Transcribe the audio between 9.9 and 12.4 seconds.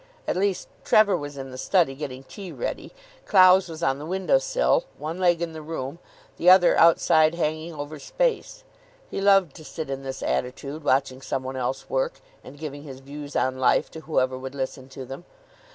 in this attitude, watching some one else work,